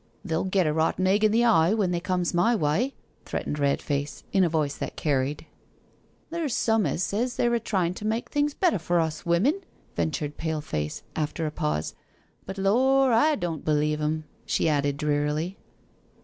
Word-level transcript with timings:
*' 0.15 0.25
They'll 0.25 0.45
get 0.45 0.65
a 0.65 0.73
rotten 0.73 1.05
egg 1.05 1.23
in 1.23 1.31
the 1.31 1.43
eye 1.45 1.75
when 1.75 1.91
they 1.91 1.99
comes 1.99 2.33
my 2.33 2.55
wye," 2.55 2.93
threatened 3.23 3.59
Red 3.59 3.83
face, 3.83 4.23
in 4.33 4.43
a 4.43 4.49
voice 4.49 4.75
that 4.77 4.95
carried." 4.95 5.45
There's 6.31 6.55
some 6.55 6.87
as 6.87 7.03
sez 7.03 7.35
they're 7.35 7.53
a 7.53 7.59
tryin' 7.59 7.93
to 7.93 8.05
make 8.07 8.27
things 8.31 8.55
better 8.55 8.79
for 8.79 8.99
us 8.99 9.27
women," 9.27 9.61
ventured 9.95 10.37
Pale 10.37 10.61
face 10.61 11.03
after 11.15 11.45
a 11.45 11.51
pause;" 11.51 11.93
but. 12.47 12.57
Lor', 12.57 13.13
I 13.13 13.35
don' 13.35 13.59
believe 13.59 14.01
'em," 14.01 14.23
she 14.47 14.67
added 14.67 14.97
drearily. 14.97 15.59